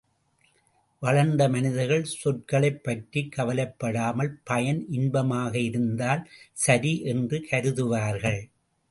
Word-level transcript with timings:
வளர்ந்த 1.01 1.41
மனிதர்கள் 1.49 2.05
சொற்களைப்பற்றிக் 2.13 3.29
கவலைப்படாமல் 3.31 4.31
பயன் 4.43 4.87
இன்பமாக 4.89 5.53
இருந்தால் 5.59 6.23
சரி 6.57 6.93
என்று 7.03 7.39
கருதுவார்கள். 7.51 8.41